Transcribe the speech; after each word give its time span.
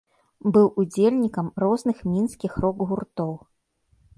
Быў 0.53 0.67
удзельнікам 0.83 1.51
розных 1.65 1.97
мінскіх 2.15 2.57
рок-гуртоў. 2.67 3.31